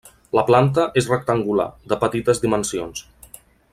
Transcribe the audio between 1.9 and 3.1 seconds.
de petites dimensions.